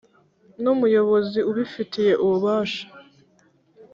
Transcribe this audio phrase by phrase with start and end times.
[0.61, 2.83] nu muyobozi ubifitiye ububasha